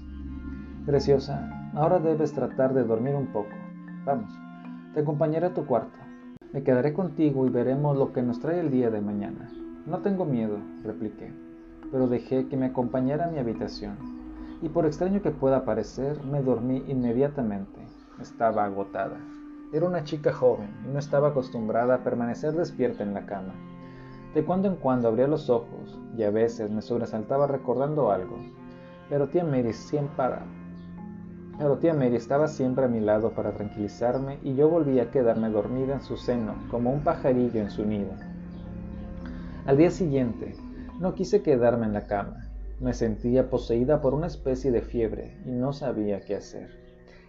Preciosa, 0.84 1.70
ahora 1.72 2.00
debes 2.00 2.34
tratar 2.34 2.74
de 2.74 2.84
dormir 2.84 3.14
un 3.14 3.28
poco. 3.28 3.48
Vamos, 4.04 4.30
te 4.92 5.00
acompañaré 5.00 5.46
a 5.46 5.54
tu 5.54 5.64
cuarto. 5.64 5.96
Me 6.52 6.62
quedaré 6.62 6.92
contigo 6.92 7.46
y 7.46 7.48
veremos 7.48 7.96
lo 7.96 8.12
que 8.12 8.20
nos 8.20 8.38
trae 8.38 8.60
el 8.60 8.70
día 8.70 8.90
de 8.90 9.00
mañana. 9.00 9.50
No 9.86 10.00
tengo 10.00 10.26
miedo, 10.26 10.58
repliqué, 10.84 11.32
pero 11.90 12.08
dejé 12.08 12.46
que 12.48 12.58
me 12.58 12.66
acompañara 12.66 13.24
a 13.24 13.30
mi 13.30 13.38
habitación. 13.38 13.96
Y 14.60 14.68
por 14.68 14.84
extraño 14.84 15.22
que 15.22 15.30
pueda 15.30 15.64
parecer, 15.64 16.22
me 16.24 16.42
dormí 16.42 16.84
inmediatamente. 16.88 17.80
Estaba 18.20 18.66
agotada. 18.66 19.16
Era 19.72 19.86
una 19.86 20.04
chica 20.04 20.32
joven 20.32 20.70
y 20.84 20.92
no 20.92 20.98
estaba 20.98 21.28
acostumbrada 21.28 21.96
a 21.96 22.04
permanecer 22.04 22.52
despierta 22.52 23.02
en 23.02 23.14
la 23.14 23.26
cama. 23.26 23.54
De 24.34 24.44
cuando 24.44 24.68
en 24.68 24.76
cuando 24.76 25.08
abría 25.08 25.26
los 25.26 25.50
ojos 25.50 25.98
y 26.16 26.22
a 26.22 26.30
veces 26.30 26.70
me 26.70 26.82
sobresaltaba 26.82 27.46
recordando 27.46 28.10
algo, 28.10 28.36
pero 29.08 29.28
tía 29.28 29.44
Mary 29.44 29.72
siempre 29.72 30.24
pero 31.58 31.78
tía 31.78 31.94
Mary 31.94 32.16
estaba 32.16 32.48
siempre 32.48 32.84
a 32.84 32.88
mi 32.88 33.00
lado 33.00 33.30
para 33.30 33.52
tranquilizarme 33.52 34.38
y 34.42 34.54
yo 34.54 34.68
volvía 34.68 35.04
a 35.04 35.10
quedarme 35.10 35.48
dormida 35.48 35.94
en 35.94 36.02
su 36.02 36.16
seno 36.16 36.54
como 36.70 36.92
un 36.92 37.00
pajarillo 37.00 37.60
en 37.60 37.70
su 37.70 37.84
nido. 37.84 38.12
Al 39.64 39.78
día 39.78 39.90
siguiente, 39.90 40.54
no 41.00 41.14
quise 41.14 41.42
quedarme 41.42 41.86
en 41.86 41.92
la 41.94 42.06
cama. 42.06 42.50
Me 42.78 42.92
sentía 42.92 43.48
poseída 43.48 44.00
por 44.00 44.14
una 44.14 44.26
especie 44.26 44.70
de 44.70 44.82
fiebre 44.82 45.40
y 45.46 45.50
no 45.50 45.72
sabía 45.72 46.20
qué 46.20 46.36
hacer. 46.36 46.85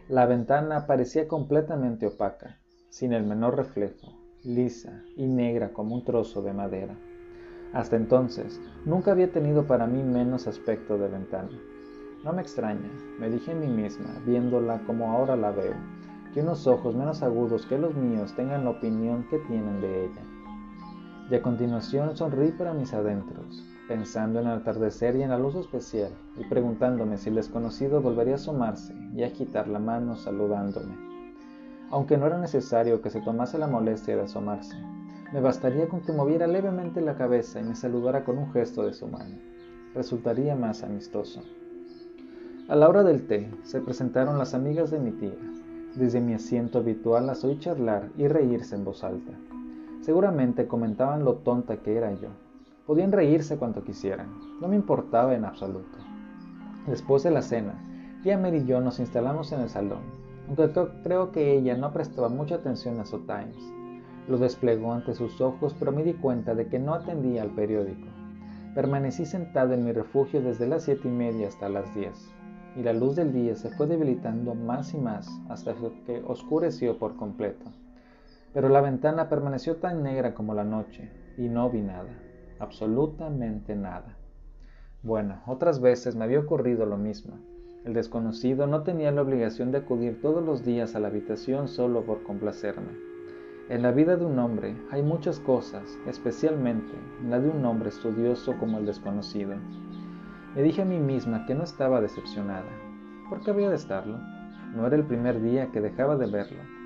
La 0.09 0.25
ventana 0.25 0.87
parecía 0.87 1.27
completamente 1.27 2.07
opaca, 2.07 2.61
sin 2.89 3.11
el 3.11 3.25
menor 3.25 3.57
reflejo, 3.57 4.17
lisa 4.41 5.03
y 5.17 5.27
negra 5.27 5.73
como 5.73 5.95
un 5.95 6.05
trozo 6.05 6.41
de 6.41 6.53
madera. 6.53 6.95
Hasta 7.73 7.97
entonces, 7.97 8.61
nunca 8.85 9.11
había 9.11 9.33
tenido 9.33 9.67
para 9.67 9.85
mí 9.85 10.01
menos 10.03 10.47
aspecto 10.47 10.97
de 10.97 11.09
ventana. 11.09 11.49
No 12.23 12.31
me 12.31 12.41
extraña, 12.41 12.89
me 13.19 13.29
dije 13.29 13.51
a 13.51 13.55
mí 13.55 13.67
misma, 13.67 14.21
viéndola 14.25 14.81
como 14.87 15.11
ahora 15.11 15.35
la 15.35 15.51
veo, 15.51 15.75
que 16.33 16.39
unos 16.39 16.67
ojos 16.67 16.95
menos 16.95 17.21
agudos 17.21 17.65
que 17.65 17.77
los 17.77 17.93
míos 17.93 18.33
tengan 18.33 18.63
la 18.63 18.69
opinión 18.69 19.27
que 19.29 19.39
tienen 19.39 19.81
de 19.81 20.05
ella. 20.05 20.21
Y 21.29 21.35
a 21.35 21.41
continuación 21.41 22.15
sonreí 22.15 22.51
para 22.51 22.73
mis 22.73 22.93
adentros, 22.93 23.63
pensando 23.87 24.39
en 24.39 24.47
el 24.47 24.53
atardecer 24.53 25.15
y 25.17 25.23
en 25.23 25.29
la 25.29 25.37
luz 25.37 25.55
especial, 25.55 26.11
y 26.37 26.45
preguntándome 26.45 27.17
si 27.17 27.29
el 27.29 27.35
desconocido 27.35 28.01
volvería 28.01 28.33
a 28.33 28.37
asomarse 28.37 28.93
y 29.13 29.23
a 29.23 29.27
agitar 29.27 29.67
la 29.67 29.79
mano 29.79 30.15
saludándome. 30.15 30.95
Aunque 31.89 32.17
no 32.17 32.27
era 32.27 32.37
necesario 32.37 33.01
que 33.01 33.09
se 33.09 33.21
tomase 33.21 33.57
la 33.57 33.67
molestia 33.67 34.15
de 34.15 34.23
asomarse, 34.23 34.77
me 35.33 35.41
bastaría 35.41 35.89
con 35.89 36.01
que 36.01 36.13
moviera 36.13 36.47
levemente 36.47 37.01
la 37.01 37.15
cabeza 37.15 37.59
y 37.59 37.63
me 37.63 37.75
saludara 37.75 38.23
con 38.23 38.37
un 38.37 38.51
gesto 38.51 38.83
de 38.85 38.93
su 38.93 39.07
mano. 39.07 39.35
Resultaría 39.93 40.55
más 40.55 40.83
amistoso. 40.83 41.43
A 42.69 42.75
la 42.75 42.87
hora 42.87 43.03
del 43.03 43.27
té 43.27 43.49
se 43.63 43.81
presentaron 43.81 44.37
las 44.37 44.53
amigas 44.53 44.91
de 44.91 44.99
mi 44.99 45.11
tía. 45.11 45.37
Desde 45.95 46.21
mi 46.21 46.33
asiento 46.33 46.79
habitual 46.79 47.27
las 47.27 47.43
oí 47.43 47.59
charlar 47.59 48.09
y 48.17 48.27
reírse 48.27 48.75
en 48.75 48.85
voz 48.85 49.03
alta. 49.03 49.33
Seguramente 50.01 50.67
comentaban 50.67 51.25
lo 51.25 51.35
tonta 51.35 51.77
que 51.77 51.97
era 51.97 52.13
yo. 52.13 52.29
Podían 52.85 53.11
reírse 53.11 53.57
cuanto 53.57 53.83
quisieran, 53.83 54.29
no 54.61 54.67
me 54.69 54.77
importaba 54.77 55.35
en 55.35 55.43
absoluto. 55.43 55.97
Después 56.87 57.23
de 57.23 57.31
la 57.31 57.41
cena, 57.41 57.73
tía 58.23 58.37
Mary 58.37 58.59
y 58.59 58.65
yo 58.65 58.79
nos 58.79 58.99
instalamos 58.99 59.51
en 59.51 59.59
el 59.59 59.69
salón, 59.69 59.99
aunque 60.47 60.71
creo 61.03 61.31
que 61.33 61.57
ella 61.57 61.75
no 61.75 61.91
prestaba 61.91 62.29
mucha 62.29 62.55
atención 62.55 62.99
a 63.01 63.05
su 63.05 63.19
Times. 63.25 63.73
Lo 64.29 64.37
desplegó 64.37 64.93
ante 64.93 65.13
sus 65.13 65.41
ojos, 65.41 65.75
pero 65.77 65.91
me 65.91 66.03
di 66.03 66.13
cuenta 66.13 66.55
de 66.55 66.67
que 66.67 66.79
no 66.79 66.93
atendía 66.93 67.41
al 67.41 67.51
periódico. 67.51 68.07
Permanecí 68.73 69.25
sentada 69.25 69.73
en 69.73 69.83
mi 69.83 69.91
refugio 69.91 70.41
desde 70.41 70.67
las 70.67 70.83
siete 70.83 71.07
y 71.07 71.11
media 71.11 71.47
hasta 71.47 71.67
las 71.67 71.93
diez, 71.93 72.31
y 72.77 72.83
la 72.83 72.93
luz 72.93 73.15
del 73.15 73.33
día 73.33 73.55
se 73.55 73.69
fue 73.71 73.87
debilitando 73.87 74.55
más 74.55 74.93
y 74.93 74.97
más 74.97 75.27
hasta 75.49 75.73
que 76.05 76.23
oscureció 76.25 76.97
por 76.97 77.15
completo. 77.17 77.65
Pero 78.53 78.69
la 78.69 78.81
ventana 78.81 79.29
permaneció 79.29 79.77
tan 79.77 80.03
negra 80.03 80.33
como 80.33 80.53
la 80.53 80.63
noche, 80.63 81.11
y 81.37 81.49
no 81.49 81.69
vi 81.69 81.81
nada, 81.81 82.09
absolutamente 82.59 83.75
nada. 83.75 84.17
Bueno, 85.03 85.41
otras 85.45 85.79
veces 85.79 86.15
me 86.15 86.25
había 86.25 86.39
ocurrido 86.39 86.85
lo 86.85 86.97
mismo. 86.97 87.37
El 87.85 87.93
desconocido 87.93 88.67
no 88.67 88.83
tenía 88.83 89.11
la 89.11 89.21
obligación 89.21 89.71
de 89.71 89.77
acudir 89.77 90.21
todos 90.21 90.43
los 90.43 90.65
días 90.65 90.95
a 90.95 90.99
la 90.99 91.07
habitación 91.07 91.67
solo 91.67 92.03
por 92.03 92.23
complacerme. 92.23 93.07
En 93.69 93.81
la 93.81 93.91
vida 93.91 94.17
de 94.17 94.25
un 94.25 94.39
hombre 94.39 94.75
hay 94.91 95.03
muchas 95.03 95.39
cosas, 95.39 95.83
especialmente 96.07 96.93
en 97.21 97.29
la 97.29 97.39
de 97.39 97.49
un 97.49 97.63
hombre 97.65 97.89
estudioso 97.89 98.57
como 98.59 98.77
el 98.77 98.85
desconocido. 98.85 99.55
Me 100.55 100.63
dije 100.63 100.81
a 100.81 100.85
mí 100.85 100.99
misma 100.99 101.45
que 101.45 101.53
no 101.53 101.63
estaba 101.63 102.01
decepcionada. 102.01 102.69
¿Por 103.29 103.41
qué 103.41 103.51
había 103.51 103.69
de 103.69 103.75
estarlo? 103.75 104.19
No 104.73 104.87
era 104.87 104.95
el 104.95 105.05
primer 105.05 105.41
día 105.41 105.71
que 105.71 105.81
dejaba 105.81 106.17
de 106.17 106.27
verlo. 106.27 106.76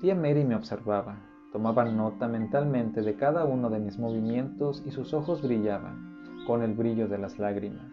Tía 0.00 0.14
Mary 0.14 0.44
me 0.44 0.54
observaba, 0.54 1.18
tomaba 1.52 1.84
nota 1.84 2.26
mentalmente 2.26 3.02
de 3.02 3.16
cada 3.16 3.44
uno 3.44 3.70
de 3.70 3.80
mis 3.80 3.98
movimientos 3.98 4.82
y 4.86 4.90
sus 4.90 5.12
ojos 5.14 5.42
brillaban, 5.42 6.44
con 6.46 6.62
el 6.62 6.74
brillo 6.74 7.08
de 7.08 7.18
las 7.18 7.38
lágrimas, 7.38 7.90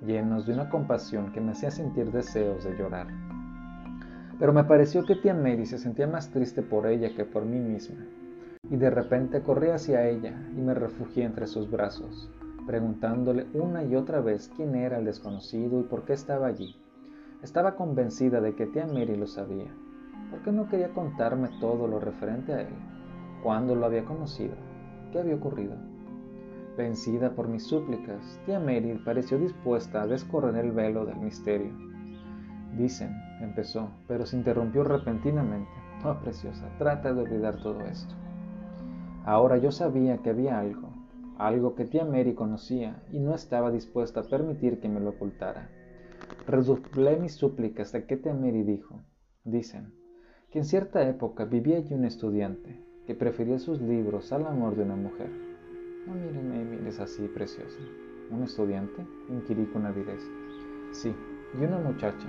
llenos 0.00 0.46
de 0.46 0.54
una 0.54 0.68
compasión 0.68 1.32
que 1.32 1.40
me 1.40 1.52
hacía 1.52 1.70
sentir 1.70 2.12
deseos 2.12 2.64
de 2.64 2.76
llorar 2.76 3.08
pero 4.38 4.52
me 4.52 4.64
pareció 4.64 5.04
que 5.04 5.16
tía 5.16 5.34
Mary 5.34 5.66
se 5.66 5.78
sentía 5.78 6.06
más 6.06 6.30
triste 6.30 6.62
por 6.62 6.86
ella 6.86 7.14
que 7.14 7.24
por 7.24 7.44
mí 7.44 7.58
misma. 7.58 8.06
Y 8.70 8.76
de 8.76 8.90
repente 8.90 9.42
corrí 9.42 9.70
hacia 9.70 10.08
ella 10.08 10.48
y 10.56 10.60
me 10.60 10.74
refugié 10.74 11.24
entre 11.24 11.46
sus 11.46 11.70
brazos, 11.70 12.30
preguntándole 12.66 13.46
una 13.54 13.82
y 13.82 13.96
otra 13.96 14.20
vez 14.20 14.50
quién 14.56 14.74
era 14.74 14.98
el 14.98 15.06
desconocido 15.06 15.80
y 15.80 15.84
por 15.84 16.04
qué 16.04 16.12
estaba 16.12 16.46
allí. 16.46 16.76
Estaba 17.42 17.74
convencida 17.74 18.40
de 18.40 18.54
que 18.54 18.66
tía 18.66 18.86
Mary 18.86 19.16
lo 19.16 19.26
sabía. 19.26 19.72
¿Por 20.30 20.42
qué 20.42 20.52
no 20.52 20.68
quería 20.68 20.92
contarme 20.92 21.48
todo 21.60 21.86
lo 21.86 22.00
referente 22.00 22.52
a 22.52 22.60
él? 22.62 22.74
¿Cuándo 23.42 23.74
lo 23.74 23.86
había 23.86 24.04
conocido? 24.04 24.54
¿Qué 25.12 25.20
había 25.20 25.36
ocurrido? 25.36 25.76
Vencida 26.76 27.30
por 27.34 27.48
mis 27.48 27.64
súplicas, 27.64 28.40
tía 28.46 28.60
Mary 28.60 29.00
pareció 29.04 29.38
dispuesta 29.38 30.02
a 30.02 30.06
descorrer 30.06 30.54
el 30.64 30.70
velo 30.70 31.04
del 31.06 31.16
misterio. 31.16 31.72
Dicen, 32.76 33.10
empezó, 33.40 33.90
pero 34.06 34.26
se 34.26 34.36
interrumpió 34.36 34.84
repentinamente. 34.84 35.70
Oh, 36.04 36.14
preciosa, 36.14 36.68
trata 36.78 37.12
de 37.12 37.22
olvidar 37.22 37.56
todo 37.60 37.80
esto. 37.80 38.14
Ahora 39.24 39.56
yo 39.58 39.72
sabía 39.72 40.18
que 40.18 40.30
había 40.30 40.60
algo, 40.60 40.90
algo 41.38 41.74
que 41.74 41.84
tía 41.84 42.04
Mary 42.04 42.34
conocía 42.34 43.02
y 43.10 43.18
no 43.18 43.34
estaba 43.34 43.72
dispuesta 43.72 44.20
a 44.20 44.28
permitir 44.28 44.78
que 44.78 44.88
me 44.88 45.00
lo 45.00 45.10
ocultara. 45.10 45.70
Reduplé 46.46 47.16
mis 47.16 47.34
súplicas 47.34 47.88
hasta 47.88 48.06
que 48.06 48.16
tía 48.16 48.34
Mary 48.34 48.62
dijo, 48.62 49.00
dicen, 49.42 49.97
que 50.50 50.60
en 50.60 50.64
cierta 50.64 51.06
época 51.06 51.44
vivía 51.44 51.76
allí 51.76 51.94
un 51.94 52.06
estudiante 52.06 52.82
que 53.06 53.14
prefería 53.14 53.58
sus 53.58 53.80
libros 53.82 54.32
al 54.32 54.46
amor 54.46 54.76
de 54.76 54.82
una 54.82 54.96
mujer. 54.96 55.30
No 56.06 56.14
mires, 56.14 56.42
me 56.42 56.64
mires 56.64 57.00
así, 57.00 57.28
preciosa. 57.28 57.78
¿Un 58.30 58.42
estudiante? 58.42 59.06
inquirí 59.28 59.66
con 59.66 59.84
avidez. 59.84 60.22
Sí, 60.92 61.14
y 61.58 61.64
una 61.64 61.78
muchacha, 61.78 62.28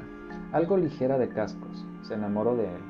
algo 0.51 0.75
ligera 0.75 1.17
de 1.17 1.29
cascos, 1.29 1.85
se 2.01 2.15
enamoró 2.15 2.55
de 2.57 2.65
él 2.65 2.81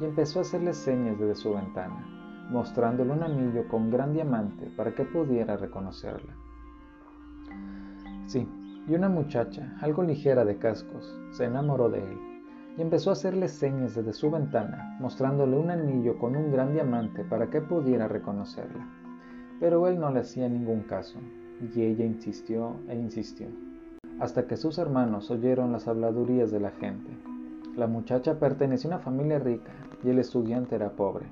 y 0.00 0.04
empezó 0.04 0.38
a 0.38 0.42
hacerle 0.42 0.74
señas 0.74 1.18
desde 1.18 1.34
su 1.34 1.54
ventana, 1.54 2.46
mostrándole 2.50 3.12
un 3.12 3.22
anillo 3.22 3.66
con 3.68 3.90
gran 3.90 4.12
diamante 4.12 4.70
para 4.76 4.94
que 4.94 5.04
pudiera 5.04 5.56
reconocerla. 5.56 6.34
Sí, 8.26 8.46
y 8.86 8.94
una 8.94 9.08
muchacha, 9.08 9.76
algo 9.80 10.02
ligera 10.02 10.44
de 10.44 10.58
cascos, 10.58 11.18
se 11.30 11.44
enamoró 11.44 11.88
de 11.88 12.00
él 12.00 12.37
y 12.78 12.80
empezó 12.80 13.10
a 13.10 13.14
hacerle 13.14 13.48
señas 13.48 13.96
desde 13.96 14.12
su 14.12 14.30
ventana, 14.30 14.96
mostrándole 15.00 15.56
un 15.58 15.70
anillo 15.70 16.16
con 16.16 16.36
un 16.36 16.52
gran 16.52 16.72
diamante 16.72 17.24
para 17.24 17.50
que 17.50 17.60
pudiera 17.60 18.08
reconocerla. 18.08 18.86
Pero 19.60 19.86
él 19.88 19.98
no 19.98 20.10
le 20.10 20.20
hacía 20.20 20.48
ningún 20.48 20.82
caso, 20.82 21.18
y 21.60 21.82
ella 21.82 22.04
insistió 22.04 22.76
e 22.88 22.94
insistió 22.94 23.48
hasta 24.20 24.46
que 24.46 24.56
sus 24.56 24.78
hermanos 24.78 25.30
oyeron 25.30 25.72
las 25.72 25.86
habladurías 25.86 26.50
de 26.50 26.60
la 26.60 26.70
gente. 26.70 27.10
La 27.76 27.86
muchacha 27.86 28.38
pertenecía 28.38 28.90
a 28.90 28.94
una 28.94 29.04
familia 29.04 29.38
rica 29.38 29.72
y 30.02 30.10
el 30.10 30.18
estudiante 30.18 30.74
era 30.74 30.90
pobre, 30.90 31.26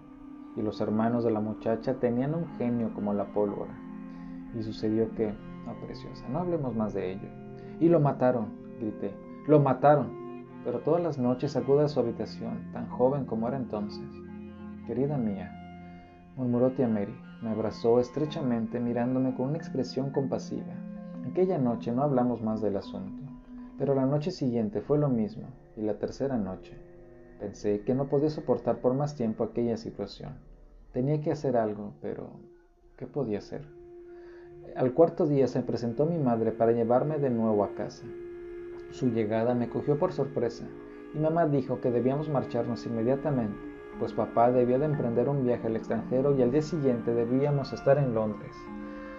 y 0.56 0.62
los 0.62 0.80
hermanos 0.80 1.24
de 1.24 1.32
la 1.32 1.40
muchacha 1.40 1.94
tenían 1.94 2.34
un 2.34 2.46
genio 2.58 2.92
como 2.94 3.12
la 3.12 3.26
pólvora. 3.26 3.72
Y 4.58 4.62
sucedió 4.62 5.10
que, 5.14 5.34
oh 5.68 5.84
preciosa, 5.84 6.26
no 6.28 6.38
hablemos 6.38 6.74
más 6.74 6.94
de 6.94 7.12
ello. 7.12 7.28
Y 7.80 7.88
lo 7.88 8.00
mataron, 8.00 8.46
grité, 8.80 9.12
lo 9.46 9.60
mataron. 9.60 10.25
Pero 10.66 10.80
todas 10.80 11.00
las 11.00 11.16
noches 11.16 11.54
acude 11.54 11.84
a 11.84 11.88
su 11.88 12.00
habitación, 12.00 12.72
tan 12.72 12.88
joven 12.88 13.24
como 13.24 13.46
era 13.46 13.56
entonces. 13.56 14.02
Querida 14.84 15.16
mía, 15.16 15.52
murmuró 16.34 16.72
tía 16.72 16.88
Mary, 16.88 17.14
me 17.40 17.50
abrazó 17.50 18.00
estrechamente 18.00 18.80
mirándome 18.80 19.32
con 19.36 19.50
una 19.50 19.58
expresión 19.58 20.10
compasiva. 20.10 20.74
Aquella 21.30 21.56
noche 21.56 21.92
no 21.92 22.02
hablamos 22.02 22.42
más 22.42 22.62
del 22.62 22.76
asunto, 22.76 23.30
pero 23.78 23.94
la 23.94 24.06
noche 24.06 24.32
siguiente 24.32 24.80
fue 24.80 24.98
lo 24.98 25.08
mismo, 25.08 25.46
y 25.76 25.82
la 25.82 26.00
tercera 26.00 26.36
noche. 26.36 26.76
Pensé 27.38 27.82
que 27.82 27.94
no 27.94 28.08
podía 28.08 28.30
soportar 28.30 28.78
por 28.78 28.92
más 28.92 29.14
tiempo 29.14 29.44
aquella 29.44 29.76
situación. 29.76 30.32
Tenía 30.92 31.20
que 31.20 31.30
hacer 31.30 31.56
algo, 31.56 31.92
pero 32.02 32.28
¿qué 32.96 33.06
podía 33.06 33.38
hacer? 33.38 33.62
Al 34.74 34.94
cuarto 34.94 35.28
día 35.28 35.46
se 35.46 35.62
presentó 35.62 36.06
mi 36.06 36.18
madre 36.18 36.50
para 36.50 36.72
llevarme 36.72 37.20
de 37.20 37.30
nuevo 37.30 37.62
a 37.62 37.72
casa. 37.76 38.04
Su 38.96 39.10
llegada 39.10 39.54
me 39.54 39.68
cogió 39.68 39.98
por 39.98 40.14
sorpresa, 40.14 40.66
y 41.12 41.18
mamá 41.18 41.44
dijo 41.44 41.82
que 41.82 41.90
debíamos 41.90 42.30
marcharnos 42.30 42.86
inmediatamente, 42.86 43.58
pues 43.98 44.14
papá 44.14 44.50
debía 44.50 44.78
de 44.78 44.86
emprender 44.86 45.28
un 45.28 45.44
viaje 45.44 45.66
al 45.66 45.76
extranjero 45.76 46.34
y 46.34 46.40
al 46.40 46.50
día 46.50 46.62
siguiente 46.62 47.12
debíamos 47.12 47.74
estar 47.74 47.98
en 47.98 48.14
Londres. 48.14 48.56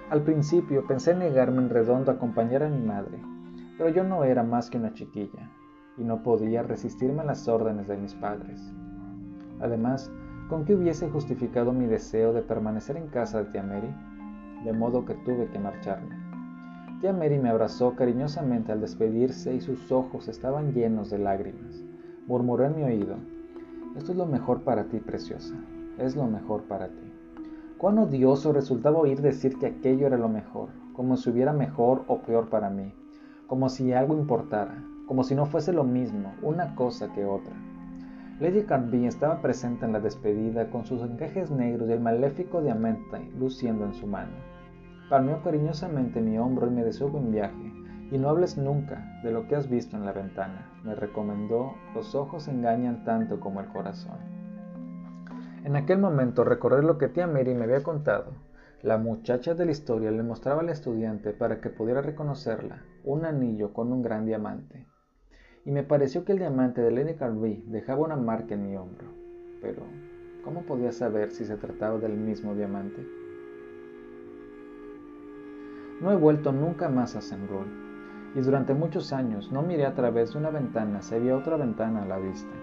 Al 0.10 0.24
principio 0.24 0.88
pensé 0.88 1.14
negarme 1.14 1.60
en 1.60 1.70
redondo 1.70 2.10
a 2.10 2.16
acompañar 2.16 2.64
a 2.64 2.70
mi 2.70 2.82
madre, 2.82 3.20
pero 3.78 3.90
yo 3.90 4.04
no 4.04 4.24
era 4.24 4.42
más 4.42 4.72
que 4.72 4.80
una 4.80 4.96
chiquilla 4.96 5.52
y 5.96 6.04
no 6.04 6.24
podía 6.24 6.64
resistirme 6.64 7.22
a 7.22 7.26
las 7.26 7.48
órdenes 7.48 7.88
de 7.88 7.98
mis 7.98 8.16
padres. 8.16 8.60
Además, 9.60 10.12
¿con 10.50 10.66
qué 10.66 10.74
hubiese 10.74 11.08
justificado 11.12 11.72
mi 11.72 11.86
deseo 11.86 12.34
de 12.34 12.42
permanecer 12.42 12.98
en 12.98 13.10
casa 13.10 13.44
de 13.44 13.52
tía 13.52 13.62
Mary? 13.62 13.94
De 14.64 14.74
modo 14.74 15.06
que 15.06 15.14
tuve 15.14 15.48
que 15.52 15.60
marcharme. 15.60 16.27
Tía 17.00 17.14
Mary 17.14 17.38
me 17.38 17.50
abrazó 17.50 17.94
cariñosamente 17.96 18.72
al 18.72 18.82
despedirse 18.82 19.54
y 19.54 19.62
sus 19.62 19.92
ojos 19.92 20.28
estaban 20.28 20.74
llenos 20.74 21.12
de 21.12 21.20
lágrimas. 21.20 21.84
Murmuró 22.26 22.66
en 22.66 22.76
mi 22.76 22.82
oído, 22.82 23.18
Esto 23.96 24.14
es 24.14 24.18
lo 24.18 24.26
mejor 24.26 24.64
para 24.64 24.86
ti, 24.86 24.98
preciosa, 25.00 25.54
es 26.00 26.16
lo 26.16 26.26
mejor 26.26 26.64
para 26.64 26.88
ti. 26.88 27.14
Cuán 27.78 28.00
odioso 28.00 28.52
resultaba 28.52 28.98
oír 28.98 29.22
decir 29.22 29.60
que 29.60 29.68
aquello 29.68 30.08
era 30.08 30.18
lo 30.18 30.28
mejor, 30.28 30.70
como 30.94 31.18
si 31.18 31.30
hubiera 31.30 31.54
mejor 31.54 32.04
o 32.08 32.24
peor 32.24 32.50
para 32.50 32.72
mí, 32.72 32.92
como 33.46 33.70
si 33.70 33.94
algo 33.94 34.16
importara, 34.16 34.84
como 35.06 35.24
si 35.24 35.36
no 35.36 35.46
fuese 35.46 35.74
lo 35.74 35.84
mismo 35.84 36.34
una 36.42 36.74
cosa 36.74 37.14
que 37.14 37.26
otra. 37.26 37.54
Lady 38.40 38.64
Carby 38.64 39.06
estaba 39.06 39.40
presente 39.44 39.86
en 39.86 39.94
la 39.94 40.00
despedida 40.00 40.72
con 40.72 40.84
sus 40.84 41.04
encajes 41.04 41.52
negros 41.52 41.90
y 41.90 41.92
el 41.92 42.00
maléfico 42.00 42.60
diamante 42.60 43.20
luciendo 43.38 43.86
en 43.86 43.94
su 43.94 44.08
mano. 44.08 44.57
Palmeó 45.10 45.42
cariñosamente 45.42 46.22
mi 46.22 46.38
hombro 46.38 46.68
y 46.68 46.72
me 46.72 46.84
deseó 46.84 47.08
buen 47.08 47.32
viaje, 47.32 47.74
y 48.12 48.18
no 48.18 48.30
hables 48.30 48.58
nunca 48.58 49.22
de 49.24 49.32
lo 49.32 49.48
que 49.48 49.56
has 49.56 49.70
visto 49.70 49.96
en 49.96 50.06
la 50.06 50.12
ventana, 50.12 50.70
me 50.84 50.96
recomendó, 50.96 51.76
los 51.96 52.14
ojos 52.14 52.50
engañan 52.50 53.06
tanto 53.06 53.40
como 53.40 53.62
el 53.62 53.68
corazón. 53.68 54.18
En 55.64 55.76
aquel 55.76 56.00
momento 56.00 56.44
recordé 56.44 56.84
lo 56.84 56.98
que 56.98 57.08
tía 57.08 57.26
Mary 57.26 57.54
me 57.54 57.64
había 57.66 57.84
contado. 57.84 58.32
La 58.82 58.98
muchacha 58.98 59.54
de 59.54 59.66
la 59.66 59.72
historia 59.72 60.12
le 60.12 60.24
mostraba 60.24 60.62
al 60.62 60.70
estudiante 60.70 61.32
para 61.32 61.62
que 61.62 61.70
pudiera 61.70 62.02
reconocerla 62.02 62.84
un 63.04 63.26
anillo 63.26 63.74
con 63.74 63.92
un 63.92 64.02
gran 64.02 64.26
diamante. 64.26 64.88
Y 65.66 65.72
me 65.72 65.84
pareció 65.84 66.24
que 66.24 66.34
el 66.34 66.40
diamante 66.40 66.82
de 66.82 66.92
Lenny 66.92 67.16
Carby 67.16 67.64
dejaba 67.68 68.06
una 68.06 68.16
marca 68.16 68.54
en 68.54 68.64
mi 68.64 68.76
hombro. 68.76 69.08
Pero, 69.62 69.84
¿cómo 70.44 70.62
podía 70.62 70.92
saber 70.92 71.32
si 71.32 71.44
se 71.44 71.58
trataba 71.58 71.98
del 71.98 72.16
mismo 72.16 72.56
diamante? 72.56 73.06
No 76.00 76.12
he 76.12 76.16
vuelto 76.16 76.52
nunca 76.52 76.90
más 76.90 77.16
a 77.16 77.20
St. 77.20 77.42
y 78.36 78.42
durante 78.42 78.76
muchos 78.76 79.14
años 79.14 79.52
no 79.52 79.64
miré 79.64 79.88
a 79.88 79.96
través 79.96 80.32
de 80.32 80.38
una 80.38 80.52
ventana 80.52 81.02
si 81.02 81.16
había 81.16 81.36
otra 81.36 81.58
ventana 81.58 82.04
a 82.04 82.06
la 82.06 82.20
vista. 82.20 82.54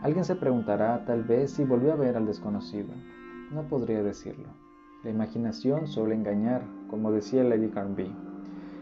Alguien 0.00 0.24
se 0.24 0.34
preguntará 0.34 1.04
tal 1.04 1.24
vez 1.24 1.50
si 1.50 1.64
volvió 1.64 1.92
a 1.92 1.96
ver 1.96 2.16
al 2.16 2.24
desconocido. 2.24 2.88
No 3.52 3.64
podría 3.64 4.02
decirlo. 4.02 4.48
La 5.04 5.10
imaginación 5.10 5.88
suele 5.88 6.14
engañar 6.14 6.62
como 6.88 7.12
decía 7.12 7.44
Lady 7.44 7.68
Carnby. 7.68 8.14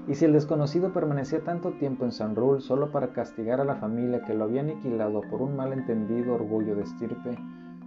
Y 0.06 0.14
si 0.14 0.26
el 0.26 0.32
desconocido 0.32 0.92
permanecía 0.92 1.42
tanto 1.42 1.72
tiempo 1.72 2.04
en 2.04 2.12
San 2.12 2.36
Rule 2.36 2.60
solo 2.60 2.92
para 2.92 3.12
castigar 3.12 3.60
a 3.60 3.64
la 3.64 3.74
familia 3.74 4.22
que 4.22 4.34
lo 4.34 4.44
había 4.44 4.60
aniquilado 4.60 5.22
por 5.22 5.42
un 5.42 5.56
malentendido 5.56 6.34
orgullo 6.34 6.76
de 6.76 6.82
estirpe, 6.82 7.36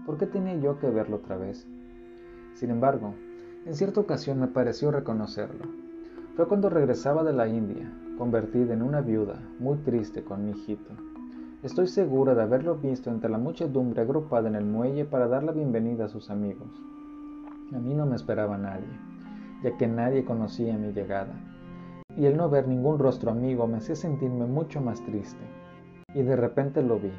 ¿por 0.05 0.17
qué 0.17 0.25
tenía 0.25 0.55
yo 0.55 0.77
que 0.77 0.89
verlo 0.89 1.17
otra 1.17 1.37
vez? 1.37 1.65
Sin 2.55 2.69
embargo, 2.69 3.13
en 3.65 3.75
cierta 3.75 3.99
ocasión 3.99 4.39
me 4.39 4.47
pareció 4.47 4.91
reconocerlo. 4.91 5.65
Fue 6.35 6.47
cuando 6.47 6.69
regresaba 6.69 7.23
de 7.23 7.33
la 7.33 7.47
India, 7.47 7.91
convertida 8.17 8.73
en 8.73 8.81
una 8.81 9.01
viuda, 9.01 9.39
muy 9.59 9.77
triste 9.79 10.23
con 10.23 10.45
mi 10.45 10.51
hijito. 10.51 10.91
Estoy 11.61 11.87
segura 11.87 12.35
de 12.35 12.41
haberlo 12.43 12.75
visto 12.75 13.09
entre 13.09 13.29
la 13.29 13.37
muchedumbre 13.37 14.01
agrupada 14.01 14.47
en 14.47 14.55
el 14.55 14.63
muelle 14.63 15.03
para 15.03 15.27
dar 15.27 15.43
la 15.43 15.51
bienvenida 15.51 16.05
a 16.05 16.09
sus 16.09 16.29
amigos. 16.29 16.69
A 17.73 17.79
mí 17.79 17.93
no 17.93 18.05
me 18.05 18.15
esperaba 18.15 18.57
nadie, 18.57 18.87
ya 19.61 19.77
que 19.77 19.87
nadie 19.87 20.23
conocía 20.23 20.77
mi 20.77 20.93
llegada, 20.93 21.33
y 22.15 22.25
el 22.25 22.37
no 22.37 22.49
ver 22.49 22.67
ningún 22.67 22.97
rostro 22.97 23.31
amigo 23.31 23.67
me 23.67 23.77
hacía 23.77 23.95
sentirme 23.95 24.45
mucho 24.45 24.79
más 24.79 25.03
triste. 25.03 25.43
Y 26.13 26.21
de 26.23 26.37
repente 26.37 26.81
lo 26.81 26.97
vi, 26.97 27.11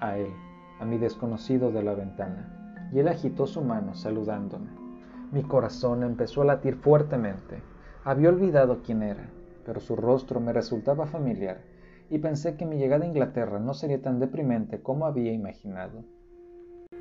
a 0.00 0.18
él, 0.18 0.32
a 0.80 0.84
mi 0.84 0.98
desconocido 0.98 1.70
de 1.70 1.84
la 1.84 1.94
ventana, 1.94 2.90
y 2.92 2.98
él 2.98 3.06
agitó 3.06 3.46
su 3.46 3.62
mano 3.62 3.94
saludándome. 3.94 4.83
Mi 5.32 5.42
corazón 5.42 6.02
empezó 6.02 6.42
a 6.42 6.46
latir 6.46 6.76
fuertemente. 6.76 7.62
Había 8.04 8.28
olvidado 8.28 8.82
quién 8.82 9.02
era, 9.02 9.30
pero 9.64 9.80
su 9.80 9.96
rostro 9.96 10.40
me 10.40 10.52
resultaba 10.52 11.06
familiar 11.06 11.62
y 12.10 12.18
pensé 12.18 12.56
que 12.56 12.66
mi 12.66 12.76
llegada 12.76 13.04
a 13.04 13.08
Inglaterra 13.08 13.58
no 13.58 13.74
sería 13.74 14.00
tan 14.00 14.20
deprimente 14.20 14.80
como 14.82 15.06
había 15.06 15.32
imaginado. 15.32 16.04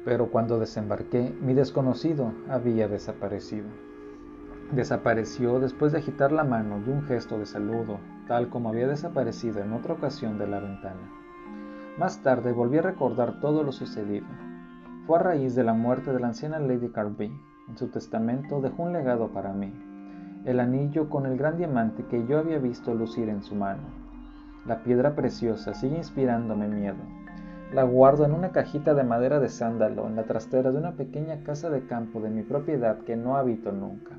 Pero 0.05 0.31
cuando 0.31 0.59
desembarqué, 0.59 1.33
mi 1.41 1.53
desconocido 1.53 2.33
había 2.49 2.87
desaparecido. 2.87 3.67
Desapareció 4.71 5.59
después 5.59 5.91
de 5.91 5.99
agitar 5.99 6.31
la 6.31 6.43
mano 6.43 6.81
y 6.85 6.89
un 6.89 7.03
gesto 7.03 7.37
de 7.37 7.45
saludo, 7.45 7.99
tal 8.27 8.49
como 8.49 8.69
había 8.69 8.87
desaparecido 8.87 9.61
en 9.61 9.73
otra 9.73 9.93
ocasión 9.93 10.37
de 10.37 10.47
la 10.47 10.59
ventana. 10.59 11.11
Más 11.97 12.23
tarde 12.23 12.53
volví 12.53 12.79
a 12.79 12.81
recordar 12.81 13.39
todo 13.39 13.63
lo 13.63 13.71
sucedido. 13.71 14.25
Fue 15.05 15.19
a 15.19 15.21
raíz 15.21 15.53
de 15.53 15.63
la 15.63 15.73
muerte 15.73 16.11
de 16.11 16.19
la 16.19 16.27
anciana 16.27 16.59
Lady 16.59 16.89
Carby. 16.89 17.31
En 17.69 17.77
su 17.77 17.87
testamento 17.87 18.59
dejó 18.59 18.83
un 18.83 18.93
legado 18.93 19.29
para 19.29 19.53
mí, 19.53 19.71
el 20.45 20.59
anillo 20.59 21.09
con 21.09 21.25
el 21.25 21.37
gran 21.37 21.57
diamante 21.57 22.03
que 22.09 22.25
yo 22.27 22.39
había 22.39 22.59
visto 22.59 22.93
lucir 22.93 23.29
en 23.29 23.41
su 23.41 23.55
mano. 23.55 23.83
La 24.65 24.83
piedra 24.83 25.15
preciosa 25.15 25.73
sigue 25.73 25.97
inspirándome 25.97 26.67
miedo. 26.67 26.97
La 27.73 27.83
guardo 27.83 28.25
en 28.25 28.33
una 28.33 28.51
cajita 28.51 28.93
de 28.93 29.03
madera 29.03 29.39
de 29.39 29.49
sándalo 29.49 30.07
en 30.07 30.15
la 30.15 30.23
trastera 30.23 30.71
de 30.71 30.77
una 30.77 30.91
pequeña 30.91 31.43
casa 31.43 31.69
de 31.69 31.85
campo 31.85 32.19
de 32.19 32.29
mi 32.29 32.43
propiedad 32.43 32.99
que 32.99 33.15
no 33.15 33.37
habito 33.37 33.71
nunca. 33.71 34.17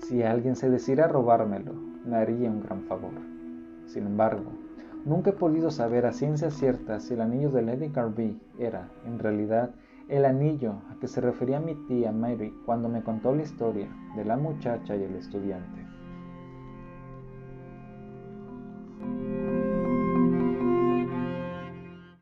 Si 0.00 0.22
alguien 0.22 0.56
se 0.56 0.68
decidiera 0.68 1.08
robármelo, 1.08 1.72
me 2.04 2.16
haría 2.16 2.50
un 2.50 2.62
gran 2.62 2.82
favor. 2.82 3.12
Sin 3.86 4.06
embargo, 4.06 4.52
nunca 5.04 5.30
he 5.30 5.32
podido 5.32 5.70
saber 5.70 6.04
a 6.04 6.12
ciencia 6.12 6.50
cierta 6.50 7.00
si 7.00 7.14
el 7.14 7.20
anillo 7.20 7.50
de 7.50 7.62
Lady 7.62 7.88
Carby 7.88 8.40
era, 8.58 8.88
en 9.06 9.18
realidad, 9.20 9.70
el 10.08 10.24
anillo 10.24 10.82
a 10.90 10.98
que 11.00 11.08
se 11.08 11.20
refería 11.20 11.58
mi 11.58 11.74
tía 11.86 12.12
Mary 12.12 12.54
cuando 12.64 12.88
me 12.88 13.02
contó 13.02 13.34
la 13.34 13.42
historia 13.42 13.88
de 14.14 14.24
la 14.24 14.36
muchacha 14.36 14.94
y 14.94 15.02
el 15.02 15.16
estudiante. 15.16 15.95